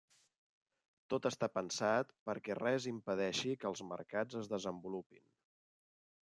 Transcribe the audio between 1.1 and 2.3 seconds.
Tot està pensat